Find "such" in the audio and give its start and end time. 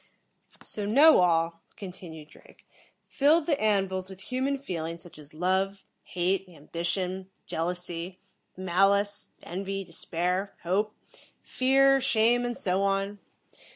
5.03-5.19